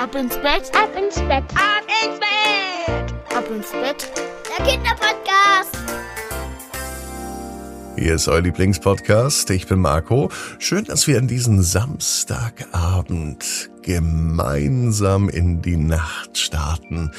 Ab 0.00 0.14
ins 0.14 0.38
Bett, 0.38 0.70
Ab 0.74 0.96
ins 0.96 1.16
Bett. 1.16 1.44
Ab 1.54 1.84
ins 2.02 2.18
Bett. 2.18 3.12
ab 3.36 3.44
ins 3.54 3.70
Bett. 3.70 4.10
Der 4.48 4.64
Kinderpodcast. 4.64 5.76
Hier 7.98 8.14
ist 8.14 8.26
euer 8.26 8.40
Lieblingspodcast. 8.40 9.50
Ich 9.50 9.66
bin 9.66 9.80
Marco. 9.80 10.30
Schön, 10.58 10.86
dass 10.86 11.06
wir 11.06 11.18
an 11.18 11.28
diesem 11.28 11.60
Samstagabend 11.60 13.68
gemeinsam 13.82 15.28
in 15.28 15.60
die 15.60 15.76
Nacht 15.76 16.38
starten. 16.38 17.10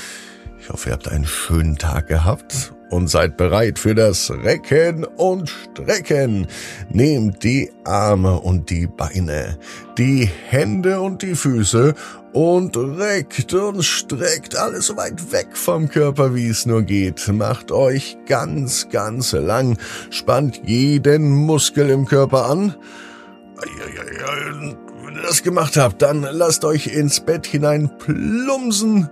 Ich 0.60 0.72
hoffe, 0.72 0.90
ihr 0.90 0.94
habt 0.94 1.08
einen 1.08 1.28
schönen 1.28 1.78
Tag 1.78 2.08
gehabt 2.08 2.74
und 2.92 3.08
seid 3.08 3.38
bereit 3.38 3.80
für 3.80 3.96
das 3.96 4.30
Recken 4.30 5.06
und 5.06 5.50
Strecken. 5.50 6.48
Nehmt 6.90 7.44
die 7.44 7.72
Arme 7.84 8.40
und 8.40 8.70
die 8.70 8.86
Beine, 8.86 9.58
die 9.98 10.30
Hände 10.50 11.02
und 11.02 11.22
die 11.22 11.36
Füße 11.36 11.96
und 12.34 12.78
reckt 12.78 13.54
und 13.54 13.84
streckt 13.84 14.56
alles 14.56 14.88
so 14.88 14.98
weit 14.98 15.32
weg 15.32 15.48
vom 15.54 15.90
Körper, 15.90 16.36
wie 16.36 16.48
es 16.48 16.66
nur 16.66 16.84
geht. 16.84 17.28
Macht 17.30 17.72
euch 17.72 18.18
ganz, 18.28 18.90
ganz 18.90 19.32
lang, 19.32 19.78
spannt 20.10 20.62
jeden 20.66 21.30
Muskel 21.30 21.90
im 21.90 22.06
Körper 22.06 22.46
an. 22.46 22.76
Wenn 25.04 25.16
ihr 25.16 25.22
das 25.24 25.44
gemacht 25.44 25.78
habt, 25.78 26.02
dann 26.02 26.22
lasst 26.22 26.66
euch 26.66 26.88
ins 26.88 27.20
Bett 27.20 27.46
hinein 27.48 27.90
plumsen 27.98 29.10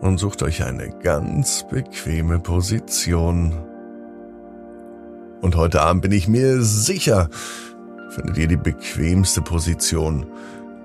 und 0.00 0.18
sucht 0.18 0.42
euch 0.42 0.64
eine 0.64 0.90
ganz 0.90 1.66
bequeme 1.68 2.38
Position. 2.38 3.52
Und 5.40 5.56
heute 5.56 5.82
Abend 5.82 6.02
bin 6.02 6.12
ich 6.12 6.28
mir 6.28 6.62
sicher, 6.62 7.28
findet 8.10 8.38
ihr 8.38 8.48
die 8.48 8.56
bequemste 8.56 9.42
Position, 9.42 10.26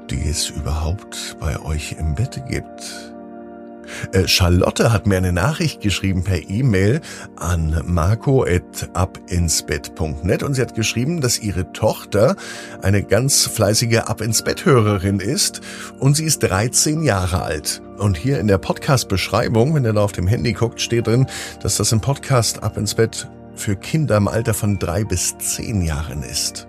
die 0.09 0.29
es 0.29 0.49
überhaupt 0.49 1.37
bei 1.39 1.59
euch 1.61 1.95
im 1.99 2.15
Bett 2.15 2.41
gibt. 2.47 3.14
Äh, 4.11 4.27
Charlotte 4.27 4.91
hat 4.91 5.07
mir 5.07 5.17
eine 5.17 5.31
Nachricht 5.31 5.81
geschrieben 5.81 6.23
per 6.23 6.47
E-Mail 6.49 7.01
an 7.35 7.81
marco.abinsbett.net 7.85 10.43
und 10.43 10.53
sie 10.53 10.61
hat 10.61 10.75
geschrieben, 10.75 11.21
dass 11.21 11.39
ihre 11.39 11.71
Tochter 11.73 12.35
eine 12.81 13.03
ganz 13.03 13.47
fleißige 13.47 13.99
Ab 13.99 14.21
ins 14.21 14.43
Bett 14.43 14.65
Hörerin 14.65 15.19
ist 15.19 15.61
und 15.99 16.15
sie 16.15 16.25
ist 16.25 16.39
13 16.39 17.03
Jahre 17.03 17.41
alt. 17.41 17.81
Und 17.97 18.17
hier 18.17 18.39
in 18.39 18.47
der 18.47 18.57
Podcast-Beschreibung, 18.57 19.73
wenn 19.73 19.85
ihr 19.85 19.93
da 19.93 20.03
auf 20.03 20.11
dem 20.11 20.27
Handy 20.27 20.53
guckt, 20.53 20.81
steht 20.81 21.07
drin, 21.07 21.27
dass 21.61 21.77
das 21.77 21.93
ein 21.93 22.01
Podcast 22.01 22.63
Ab 22.63 22.77
ins 22.77 22.95
Bett 22.95 23.29
für 23.55 23.75
Kinder 23.75 24.17
im 24.17 24.27
Alter 24.27 24.53
von 24.53 24.79
drei 24.79 25.03
bis 25.03 25.37
zehn 25.37 25.81
Jahren 25.81 26.23
ist. 26.23 26.67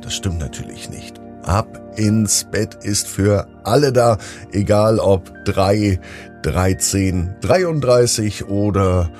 Das 0.00 0.14
stimmt 0.14 0.38
natürlich 0.38 0.90
nicht. 0.90 1.21
Ab 1.44 1.82
ins 1.96 2.44
Bett 2.44 2.76
ist 2.82 3.08
für 3.08 3.46
alle 3.64 3.92
da, 3.92 4.18
egal 4.52 4.98
ob 4.98 5.32
drei, 5.44 6.00
13, 6.42 7.36
33 7.40 8.48
oder 8.48 9.10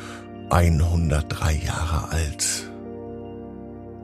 103 0.51 1.55
Jahre 1.55 2.13
alt. 2.13 2.69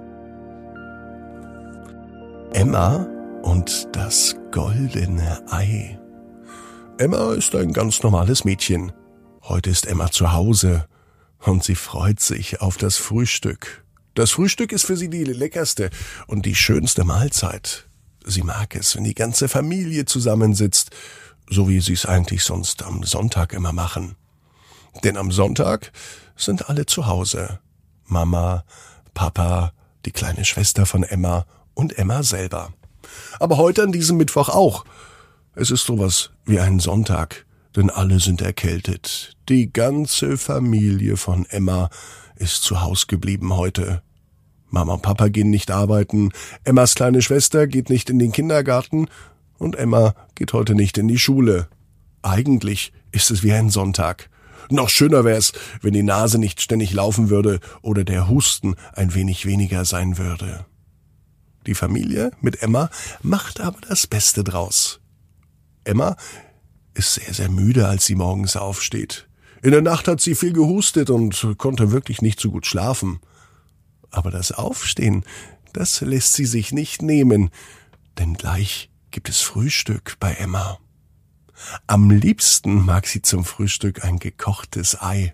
Emma 2.54 3.08
und 3.42 3.88
das 3.94 4.36
goldene 4.52 5.40
Ei. 5.50 5.98
Emma 6.98 7.34
ist 7.34 7.54
ein 7.56 7.74
ganz 7.74 8.04
normales 8.04 8.46
Mädchen. 8.46 8.94
Heute 9.44 9.70
ist 9.70 9.86
Emma 9.86 10.12
zu 10.12 10.32
Hause 10.32 10.88
und 11.40 11.62
sie 11.62 11.76
freut 11.76 12.22
sich 12.22 12.62
auf 12.62 12.78
das 12.78 12.96
Frühstück. 12.96 13.84
Das 14.14 14.32
Frühstück 14.32 14.72
ist 14.72 14.86
für 14.86 14.96
sie 14.96 15.10
die 15.10 15.26
leckerste 15.26 15.90
und 16.28 16.46
die 16.46 16.56
schönste 16.56 17.04
Mahlzeit. 17.04 17.90
Sie 18.24 18.44
mag 18.44 18.78
es, 18.78 18.96
wenn 18.96 19.04
die 19.04 19.14
ganze 19.14 19.50
Familie 19.50 20.06
zusammensitzt, 20.06 20.92
so 21.50 21.68
wie 21.68 21.82
sie 21.82 21.92
es 21.92 22.06
eigentlich 22.06 22.46
sonst 22.46 22.82
am 22.84 23.04
Sonntag 23.04 23.52
immer 23.52 23.74
machen. 23.74 24.16
Denn 25.04 25.18
am 25.18 25.34
Sonntag 25.34 25.92
sind 26.38 26.70
alle 26.70 26.86
zu 26.86 27.08
Hause. 27.08 27.60
Mama, 28.06 28.64
Papa, 29.14 29.74
die 30.06 30.12
kleine 30.12 30.46
Schwester 30.46 30.86
von 30.86 31.04
Emma 31.04 31.46
und 31.74 31.98
Emma 31.98 32.24
selber. 32.24 32.72
Aber 33.38 33.58
heute 33.58 33.84
an 33.84 33.92
diesem 33.92 34.16
Mittwoch 34.16 34.48
auch. 34.48 34.86
Es 35.58 35.72
ist 35.72 35.86
sowas 35.86 36.32
wie 36.46 36.60
ein 36.60 36.80
Sonntag, 36.80 37.46
denn 37.78 37.90
alle 37.90 38.20
sind 38.20 38.42
erkältet. 38.42 39.38
Die 39.48 39.72
ganze 39.72 40.38
Familie 40.38 41.16
von 41.16 41.46
Emma 41.46 41.90
ist 42.36 42.64
zu 42.64 42.82
Haus 42.82 43.08
geblieben 43.08 43.56
heute. 43.56 44.02
Mama 44.70 44.96
und 44.96 45.02
Papa 45.02 45.30
gehen 45.30 45.50
nicht 45.50 45.72
arbeiten, 45.72 46.32
Emmas 46.66 46.96
kleine 46.96 47.22
Schwester 47.22 47.68
geht 47.68 47.90
nicht 47.90 48.10
in 48.10 48.20
den 48.20 48.34
Kindergarten 48.34 49.08
und 49.58 49.78
Emma 49.78 50.14
geht 50.36 50.52
heute 50.52 50.76
nicht 50.76 50.98
in 50.98 51.08
die 51.08 51.20
Schule. 51.20 51.70
Eigentlich 52.22 52.92
ist 53.14 53.32
es 53.32 53.42
wie 53.42 53.54
ein 53.54 53.70
Sonntag. 53.70 54.30
Noch 54.70 54.90
schöner 54.90 55.24
wär's, 55.24 55.54
wenn 55.82 55.94
die 55.94 56.04
Nase 56.04 56.38
nicht 56.38 56.62
ständig 56.62 56.92
laufen 56.92 57.30
würde 57.30 57.62
oder 57.82 58.04
der 58.04 58.28
Husten 58.28 58.76
ein 58.92 59.16
wenig 59.16 59.46
weniger 59.46 59.86
sein 59.86 60.18
würde. 60.18 60.66
Die 61.66 61.76
Familie 61.76 62.32
mit 62.42 62.62
Emma 62.62 62.90
macht 63.22 63.62
aber 63.62 63.80
das 63.88 64.06
Beste 64.06 64.44
draus. 64.44 65.00
Emma 65.86 66.16
ist 66.94 67.14
sehr, 67.16 67.34
sehr 67.34 67.50
müde, 67.50 67.88
als 67.88 68.06
sie 68.06 68.16
morgens 68.16 68.56
aufsteht. 68.56 69.28
In 69.62 69.72
der 69.72 69.82
Nacht 69.82 70.08
hat 70.08 70.22
sie 70.22 70.36
viel 70.36 70.54
gehustet 70.54 71.10
und 71.10 71.56
konnte 71.58 71.92
wirklich 71.92 72.22
nicht 72.22 72.40
so 72.40 72.52
gut 72.52 72.66
schlafen. 72.66 73.20
Aber 74.12 74.32
das 74.32 74.52
Aufstehen, 74.52 75.26
das 75.74 76.02
lässt 76.02 76.34
sie 76.34 76.46
sich 76.46 76.72
nicht 76.72 77.02
nehmen, 77.02 77.50
denn 78.18 78.36
gleich 78.36 78.90
gibt 79.12 79.28
es 79.30 79.42
Frühstück 79.42 80.18
bei 80.20 80.34
Emma. 80.34 80.78
Am 81.88 82.10
liebsten 82.10 82.86
mag 82.86 83.08
sie 83.08 83.22
zum 83.22 83.46
Frühstück 83.46 84.04
ein 84.04 84.20
gekochtes 84.20 85.02
Ei. 85.02 85.34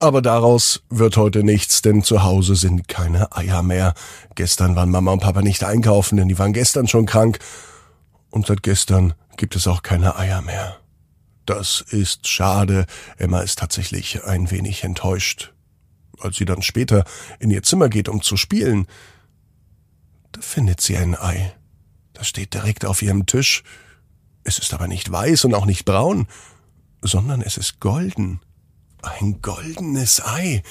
Aber 0.00 0.22
daraus 0.22 0.84
wird 0.90 1.16
heute 1.16 1.42
nichts, 1.42 1.82
denn 1.82 2.04
zu 2.04 2.22
Hause 2.22 2.54
sind 2.54 2.86
keine 2.86 3.36
Eier 3.36 3.62
mehr. 3.62 3.94
Gestern 4.36 4.76
waren 4.76 4.90
Mama 4.90 5.12
und 5.12 5.20
Papa 5.20 5.42
nicht 5.42 5.64
einkaufen, 5.64 6.16
denn 6.16 6.28
die 6.28 6.38
waren 6.38 6.52
gestern 6.52 6.86
schon 6.86 7.06
krank. 7.06 7.38
Und 8.30 8.46
seit 8.46 8.62
gestern 8.62 9.14
gibt 9.38 9.56
es 9.56 9.66
auch 9.66 9.82
keine 9.82 10.16
Eier 10.16 10.42
mehr. 10.42 10.78
Das 11.46 11.80
ist 11.80 12.28
schade. 12.28 12.84
Emma 13.16 13.40
ist 13.40 13.58
tatsächlich 13.58 14.24
ein 14.24 14.50
wenig 14.50 14.84
enttäuscht. 14.84 15.54
Als 16.20 16.36
sie 16.36 16.44
dann 16.44 16.60
später 16.60 17.04
in 17.38 17.50
ihr 17.50 17.62
Zimmer 17.62 17.88
geht, 17.88 18.10
um 18.10 18.20
zu 18.20 18.36
spielen, 18.36 18.86
da 20.32 20.42
findet 20.42 20.82
sie 20.82 20.98
ein 20.98 21.16
Ei. 21.16 21.54
Das 22.12 22.28
steht 22.28 22.52
direkt 22.52 22.84
auf 22.84 23.00
ihrem 23.00 23.24
Tisch. 23.24 23.62
Es 24.44 24.58
ist 24.58 24.74
aber 24.74 24.88
nicht 24.88 25.10
weiß 25.10 25.46
und 25.46 25.54
auch 25.54 25.64
nicht 25.64 25.84
braun, 25.86 26.26
sondern 27.00 27.40
es 27.40 27.56
ist 27.56 27.80
golden. 27.80 28.40
Ein 29.00 29.40
goldenes 29.40 30.22
Ei. 30.22 30.62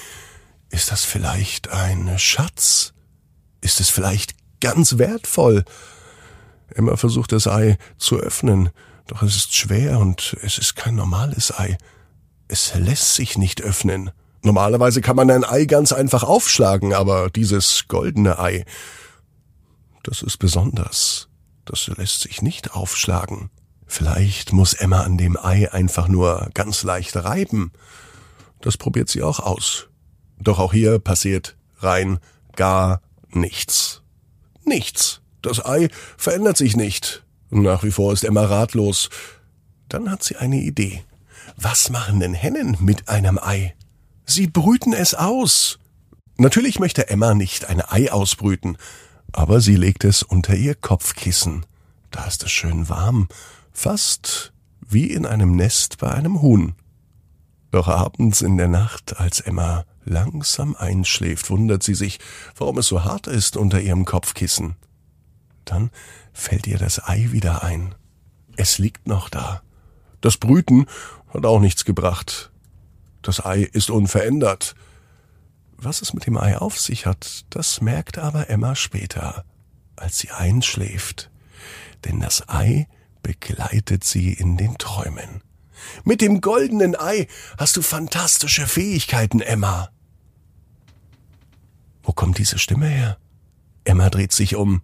Ist 0.70 0.92
das 0.92 1.06
vielleicht 1.06 1.70
ein 1.70 2.20
Schatz? 2.20 2.94
Ist 3.62 3.80
es 3.80 3.90
vielleicht 3.90 4.36
ganz 4.60 4.98
wertvoll? 4.98 5.64
Emma 6.74 6.96
versucht 6.96 7.32
das 7.32 7.48
Ei 7.48 7.78
zu 7.98 8.18
öffnen, 8.18 8.70
doch 9.08 9.22
es 9.22 9.36
ist 9.36 9.56
schwer 9.56 10.00
und 10.00 10.36
es 10.42 10.58
ist 10.58 10.76
kein 10.76 10.96
normales 10.96 11.58
Ei. 11.58 11.78
Es 12.48 12.74
lässt 12.76 13.16
sich 13.16 13.38
nicht 13.38 13.62
öffnen. 13.62 14.12
Normalerweise 14.44 15.02
kann 15.02 15.16
man 15.16 15.30
ein 15.30 15.44
Ei 15.44 15.66
ganz 15.66 15.92
einfach 15.92 16.24
aufschlagen, 16.24 16.94
aber 16.94 17.30
dieses 17.30 17.88
goldene 17.88 18.40
Ei, 18.40 18.66
das 20.04 20.22
ist 20.22 20.38
besonders. 20.38 21.28
Das 21.66 21.88
lässt 21.88 22.22
sich 22.22 22.42
nicht 22.42 22.74
aufschlagen. 22.74 23.50
Vielleicht 23.86 24.54
muss 24.54 24.74
Emma 24.74 25.02
an 25.02 25.18
dem 25.18 25.38
Ei 25.38 25.72
einfach 25.72 26.08
nur 26.08 26.50
ganz 26.54 26.84
leicht 26.84 27.16
reiben. 27.16 27.72
Das 28.62 28.78
probiert 28.78 29.10
sie 29.10 29.24
auch 29.24 29.40
aus. 29.40 29.88
Doch 30.40 30.60
auch 30.60 30.72
hier 30.74 31.00
passiert 31.00 31.58
rein 31.80 32.20
gar 32.56 33.02
nichts. 33.30 34.02
Nichts. 34.64 35.22
Das 35.48 35.66
Ei 35.66 35.88
verändert 36.18 36.58
sich 36.58 36.76
nicht. 36.76 37.24
Nach 37.50 37.82
wie 37.84 37.92
vor 37.92 38.12
ist 38.12 38.26
Emma 38.26 38.44
ratlos. 38.44 39.10
Dann 39.88 40.12
hat 40.12 40.22
sie 40.22 40.36
eine 40.36 40.58
Idee. 40.58 41.06
Was 41.56 41.90
machen 41.90 42.20
denn 42.20 42.34
Hennen 42.34 42.76
mit 42.82 43.08
einem 43.08 43.40
Ei? 43.42 43.74
Sie 44.26 44.48
brüten 44.48 44.92
es 44.92 45.16
aus. 45.16 45.80
Natürlich 46.36 46.80
möchte 46.80 47.10
Emma 47.10 47.34
nicht 47.34 47.70
ein 47.70 47.82
Ei 47.82 48.12
ausbrüten, 48.12 48.78
aber 49.32 49.62
sie 49.62 49.78
legt 49.78 50.04
es 50.04 50.22
unter 50.22 50.54
ihr 50.54 50.76
Kopfkissen. 50.76 51.66
Da 52.12 52.26
ist 52.26 52.44
es 52.44 52.52
schön 52.52 52.90
warm, 52.90 53.30
fast 53.72 54.52
wie 54.86 55.06
in 55.06 55.26
einem 55.26 55.56
Nest 55.56 55.98
bei 55.98 56.12
einem 56.12 56.42
Huhn. 56.42 56.76
Doch 57.72 57.88
abends 57.88 58.42
in 58.42 58.58
der 58.58 58.68
Nacht, 58.68 59.18
als 59.18 59.40
Emma 59.40 59.86
langsam 60.04 60.76
einschläft, 60.76 61.50
wundert 61.50 61.84
sie 61.84 61.96
sich, 61.96 62.20
warum 62.58 62.80
es 62.80 62.88
so 62.88 63.06
hart 63.06 63.28
ist 63.28 63.56
unter 63.56 63.80
ihrem 63.80 64.04
Kopfkissen. 64.04 64.76
Dann 65.68 65.92
fällt 66.34 66.66
ihr 66.66 66.78
das 66.78 67.08
Ei 67.08 67.28
wieder 67.32 67.64
ein. 67.64 67.94
Es 68.56 68.80
liegt 68.80 69.08
noch 69.08 69.30
da. 69.30 69.62
Das 70.22 70.38
Brüten 70.38 70.88
hat 71.34 71.46
auch 71.46 71.60
nichts 71.60 71.86
gebracht. 71.86 72.52
Das 73.22 73.46
Ei 73.46 73.62
ist 73.62 73.90
unverändert. 73.90 74.76
Was 75.76 76.02
es 76.02 76.14
mit 76.14 76.26
dem 76.26 76.38
Ei 76.38 76.58
auf 76.58 76.80
sich 76.80 77.06
hat, 77.06 77.46
das 77.52 77.82
merkt 77.82 78.18
aber 78.18 78.50
Emma 78.50 78.76
später, 78.76 79.46
als 79.96 80.18
sie 80.18 80.32
einschläft. 80.32 81.30
Denn 82.06 82.20
das 82.22 82.48
Ei 82.50 82.88
begleitet 83.22 84.04
sie 84.04 84.34
in 84.34 84.58
den 84.58 84.78
Träumen. 84.78 85.44
Mit 86.04 86.22
dem 86.22 86.42
goldenen 86.42 86.96
Ei 86.96 87.28
hast 87.58 87.76
du 87.78 87.82
fantastische 87.82 88.66
Fähigkeiten, 88.66 89.42
Emma. 89.42 89.90
Wo 92.04 92.14
kommt 92.14 92.38
diese 92.38 92.58
Stimme 92.58 92.88
her? 92.88 93.18
Emma 93.84 94.10
dreht 94.10 94.32
sich 94.32 94.56
um. 94.56 94.82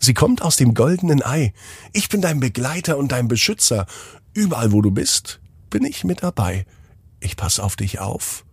Sie 0.00 0.14
kommt 0.14 0.40
aus 0.40 0.56
dem 0.56 0.74
goldenen 0.74 1.22
Ei. 1.22 1.52
Ich 1.92 2.08
bin 2.08 2.22
dein 2.22 2.40
Begleiter 2.40 2.96
und 2.96 3.12
dein 3.12 3.28
Beschützer. 3.28 3.86
Überall, 4.32 4.72
wo 4.72 4.80
du 4.80 4.90
bist, 4.90 5.40
bin 5.68 5.84
ich 5.84 6.04
mit 6.04 6.22
dabei. 6.22 6.64
Ich 7.20 7.36
pass 7.36 7.60
auf 7.60 7.76
dich 7.76 8.00
auf. 8.00 8.46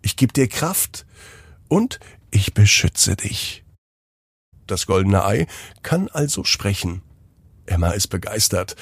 Ich 0.00 0.16
geb 0.16 0.32
dir 0.32 0.48
Kraft 0.48 1.04
und 1.68 2.00
ich 2.30 2.54
beschütze 2.54 3.16
dich. 3.16 3.64
Das 4.66 4.86
goldene 4.86 5.24
Ei 5.24 5.46
kann 5.82 6.08
also 6.08 6.42
sprechen. 6.42 7.02
Emma 7.66 7.90
ist 7.90 8.08
begeistert. 8.08 8.74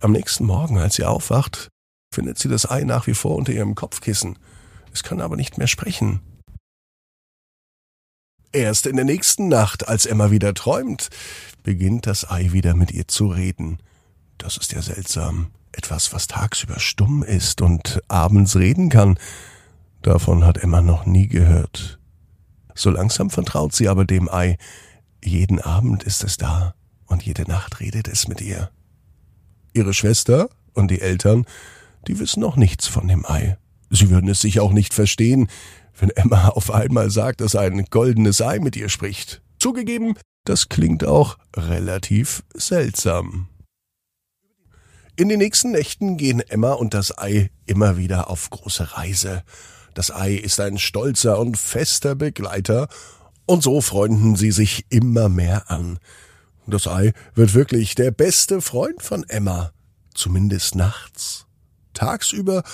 Am 0.00 0.12
nächsten 0.12 0.44
Morgen, 0.44 0.78
als 0.78 0.94
sie 0.94 1.04
aufwacht, 1.04 1.68
findet 2.12 2.38
sie 2.38 2.48
das 2.48 2.70
Ei 2.70 2.84
nach 2.84 3.08
wie 3.08 3.14
vor 3.14 3.34
unter 3.34 3.52
ihrem 3.52 3.74
Kopfkissen. 3.74 4.38
Es 4.92 5.02
kann 5.02 5.20
aber 5.20 5.36
nicht 5.36 5.58
mehr 5.58 5.66
sprechen. 5.66 6.20
Erst 8.54 8.86
in 8.86 8.94
der 8.94 9.04
nächsten 9.04 9.48
Nacht, 9.48 9.88
als 9.88 10.06
Emma 10.06 10.30
wieder 10.30 10.54
träumt, 10.54 11.08
beginnt 11.64 12.06
das 12.06 12.30
Ei 12.30 12.52
wieder 12.52 12.76
mit 12.76 12.92
ihr 12.92 13.08
zu 13.08 13.26
reden. 13.26 13.78
Das 14.38 14.56
ist 14.58 14.72
ja 14.72 14.80
seltsam. 14.80 15.48
Etwas, 15.72 16.12
was 16.12 16.28
tagsüber 16.28 16.78
stumm 16.78 17.24
ist 17.24 17.62
und 17.62 18.00
abends 18.06 18.54
reden 18.54 18.90
kann. 18.90 19.18
Davon 20.02 20.44
hat 20.44 20.58
Emma 20.58 20.82
noch 20.82 21.04
nie 21.04 21.26
gehört. 21.26 21.98
So 22.76 22.90
langsam 22.90 23.28
vertraut 23.28 23.74
sie 23.74 23.88
aber 23.88 24.04
dem 24.04 24.28
Ei. 24.28 24.56
Jeden 25.24 25.60
Abend 25.60 26.04
ist 26.04 26.22
es 26.22 26.36
da 26.36 26.76
und 27.06 27.24
jede 27.24 27.42
Nacht 27.42 27.80
redet 27.80 28.06
es 28.06 28.28
mit 28.28 28.40
ihr. 28.40 28.70
Ihre 29.72 29.94
Schwester 29.94 30.48
und 30.74 30.92
die 30.92 31.00
Eltern, 31.00 31.44
die 32.06 32.20
wissen 32.20 32.38
noch 32.38 32.54
nichts 32.54 32.86
von 32.86 33.08
dem 33.08 33.26
Ei. 33.26 33.56
Sie 33.94 34.10
würden 34.10 34.28
es 34.28 34.40
sich 34.40 34.58
auch 34.58 34.72
nicht 34.72 34.92
verstehen, 34.92 35.48
wenn 35.96 36.10
Emma 36.10 36.48
auf 36.48 36.72
einmal 36.72 37.10
sagt, 37.10 37.40
dass 37.40 37.54
ein 37.54 37.84
goldenes 37.86 38.42
Ei 38.42 38.58
mit 38.58 38.74
ihr 38.74 38.88
spricht. 38.88 39.40
Zugegeben, 39.60 40.18
das 40.44 40.68
klingt 40.68 41.04
auch 41.04 41.38
relativ 41.56 42.42
seltsam. 42.54 43.48
In 45.14 45.28
den 45.28 45.38
nächsten 45.38 45.70
Nächten 45.70 46.16
gehen 46.16 46.40
Emma 46.40 46.72
und 46.72 46.92
das 46.92 47.16
Ei 47.16 47.50
immer 47.66 47.96
wieder 47.96 48.28
auf 48.30 48.50
große 48.50 48.96
Reise. 48.96 49.44
Das 49.94 50.10
Ei 50.10 50.34
ist 50.34 50.58
ein 50.58 50.78
stolzer 50.78 51.38
und 51.38 51.56
fester 51.56 52.16
Begleiter, 52.16 52.88
und 53.46 53.62
so 53.62 53.80
freunden 53.80 54.34
sie 54.34 54.50
sich 54.50 54.86
immer 54.88 55.28
mehr 55.28 55.70
an. 55.70 56.00
Das 56.66 56.88
Ei 56.88 57.12
wird 57.34 57.54
wirklich 57.54 57.94
der 57.94 58.10
beste 58.10 58.60
Freund 58.60 59.02
von 59.02 59.22
Emma, 59.28 59.70
zumindest 60.14 60.74
nachts. 60.74 61.46
Tagsüber 61.92 62.64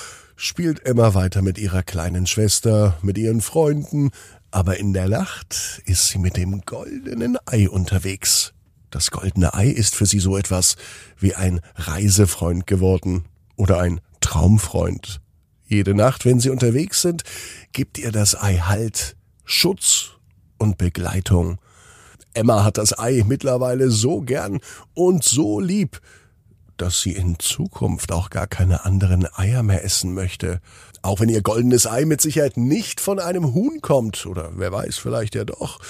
spielt 0.42 0.87
Emma 0.87 1.12
weiter 1.12 1.42
mit 1.42 1.58
ihrer 1.58 1.82
kleinen 1.82 2.26
Schwester, 2.26 2.96
mit 3.02 3.19
ihren 3.19 3.42
Freunden, 3.42 4.10
aber 4.50 4.78
in 4.78 4.94
der 4.94 5.06
Nacht 5.06 5.82
ist 5.84 6.08
sie 6.08 6.19
mit 6.19 6.38
dem 6.38 6.62
goldenen 6.62 7.37
Ei 7.44 7.69
unterwegs. 7.69 8.54
Das 8.88 9.10
goldene 9.10 9.52
Ei 9.52 9.69
ist 9.69 9.94
für 9.94 10.06
sie 10.06 10.19
so 10.19 10.38
etwas 10.38 10.76
wie 11.19 11.34
ein 11.34 11.60
Reisefreund 11.75 12.66
geworden 12.66 13.26
oder 13.56 13.81
ein 13.81 14.00
Traumfreund. 14.22 15.20
Jede 15.66 15.94
Nacht, 15.94 16.25
wenn 16.25 16.40
sie 16.40 16.48
unterwegs 16.48 17.02
sind, 17.02 17.22
gibt 17.72 17.98
ihr 17.98 18.10
das 18.10 18.34
Ei 18.34 18.56
Halt, 18.56 19.16
Schutz 19.44 20.12
und 20.56 20.78
Begleitung. 20.78 21.58
Emma 22.32 22.64
hat 22.64 22.78
das 22.78 22.98
Ei 22.98 23.25
mittlerweile 23.26 23.90
so 23.90 24.22
gern 24.22 24.60
und 24.94 25.22
so 25.22 25.60
lieb, 25.60 26.00
dass 26.81 27.00
sie 27.00 27.12
in 27.12 27.38
Zukunft 27.38 28.12
auch 28.12 28.31
gar 28.31 28.47
keine 28.47 28.85
anderen 28.85 29.27
Eier 29.35 29.62
mehr 29.62 29.85
essen 29.85 30.15
möchte. 30.15 30.61
Auch 31.03 31.21
wenn 31.21 31.29
ihr 31.29 31.43
goldenes 31.43 31.87
Ei 31.87 32.05
mit 32.05 32.21
Sicherheit 32.21 32.56
nicht 32.56 33.00
von 33.00 33.19
einem 33.19 33.55
Huhn 33.55 33.81
kommt, 33.81 34.27
oder 34.27 34.53
wer 34.56 34.73
weiß, 34.73 34.99
vielleicht 34.99 35.35
ja 35.35 35.44
doch, 35.44 35.81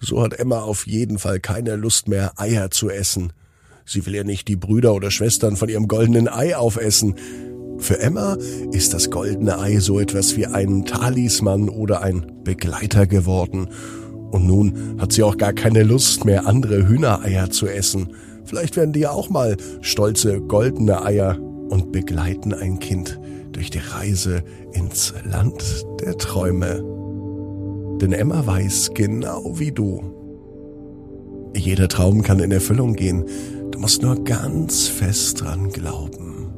so 0.00 0.22
hat 0.22 0.34
Emma 0.34 0.60
auf 0.60 0.86
jeden 0.86 1.18
Fall 1.18 1.40
keine 1.40 1.76
Lust 1.76 2.08
mehr, 2.08 2.32
Eier 2.36 2.70
zu 2.70 2.90
essen. 2.90 3.32
Sie 3.86 4.04
will 4.06 4.14
ja 4.14 4.24
nicht 4.24 4.48
die 4.48 4.56
Brüder 4.56 4.94
oder 4.94 5.10
Schwestern 5.10 5.56
von 5.56 5.68
ihrem 5.68 5.88
goldenen 5.88 6.28
Ei 6.28 6.56
aufessen. 6.56 7.16
Für 7.78 7.98
Emma 7.98 8.36
ist 8.72 8.94
das 8.94 9.10
goldene 9.10 9.58
Ei 9.58 9.78
so 9.78 10.00
etwas 10.00 10.36
wie 10.36 10.46
ein 10.46 10.84
Talisman 10.84 11.68
oder 11.68 12.02
ein 12.02 12.44
Begleiter 12.44 13.06
geworden. 13.06 13.68
Und 14.30 14.46
nun 14.46 14.96
hat 14.98 15.12
sie 15.12 15.22
auch 15.22 15.36
gar 15.36 15.52
keine 15.52 15.82
Lust 15.82 16.24
mehr, 16.24 16.46
andere 16.46 16.88
Hühnereier 16.88 17.50
zu 17.50 17.66
essen. 17.66 18.14
Vielleicht 18.44 18.76
werden 18.76 18.92
die 18.92 19.00
ja 19.00 19.10
auch 19.10 19.30
mal 19.30 19.56
stolze 19.80 20.40
goldene 20.40 21.04
Eier 21.04 21.38
und 21.70 21.92
begleiten 21.92 22.52
ein 22.52 22.78
Kind 22.78 23.20
durch 23.52 23.70
die 23.70 23.78
Reise 23.78 24.42
ins 24.72 25.14
Land 25.24 25.86
der 26.00 26.16
Träume. 26.18 26.84
Denn 28.00 28.12
Emma 28.12 28.46
weiß 28.46 28.90
genau 28.94 29.58
wie 29.58 29.72
du. 29.72 30.02
Jeder 31.56 31.88
Traum 31.88 32.22
kann 32.22 32.40
in 32.40 32.50
Erfüllung 32.50 32.94
gehen. 32.94 33.24
Du 33.70 33.78
musst 33.78 34.02
nur 34.02 34.22
ganz 34.24 34.88
fest 34.88 35.40
dran 35.40 35.70
glauben. 35.70 36.52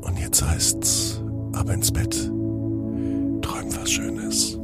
Und 0.00 0.18
jetzt 0.18 0.42
heißt's, 0.42 1.22
ab 1.52 1.70
ins 1.70 1.90
Bett. 1.90 2.14
Träum 3.42 3.76
was 3.80 3.90
Schönes. 3.90 4.58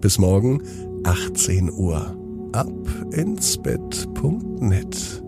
Bis 0.00 0.18
morgen, 0.18 0.62
18 1.04 1.70
Uhr. 1.70 2.16
Ab 2.52 2.72
ins 3.12 3.58
Bett.net. 3.58 5.22